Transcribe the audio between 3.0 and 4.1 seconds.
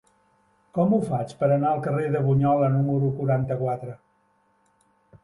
quaranta-quatre?